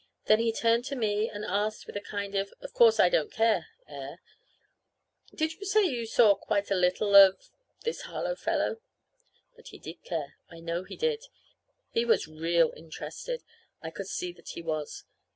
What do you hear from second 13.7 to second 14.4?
I could see